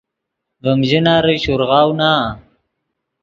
[0.63, 2.11] ڤیم ژناری شورغاؤو نا